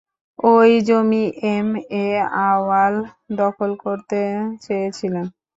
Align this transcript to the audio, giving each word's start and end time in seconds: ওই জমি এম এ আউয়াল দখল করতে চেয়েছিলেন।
ওই 0.47 0.71
জমি 0.87 1.23
এম 1.49 1.67
এ 1.99 2.07
আউয়াল 2.45 2.95
দখল 3.35 3.71
করতে 3.83 4.19
চেয়েছিলেন। 4.63 5.25